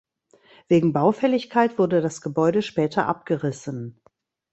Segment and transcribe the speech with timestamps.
[0.67, 4.01] Wegen Baufälligkeit wurde das Gebäude später abgerissen.